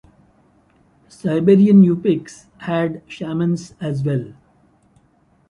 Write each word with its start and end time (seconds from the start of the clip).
Siberian 1.09 1.83
Yupiks 1.83 2.47
had 2.57 3.03
shamans 3.07 3.75
as 3.79 4.01
well. 4.03 4.33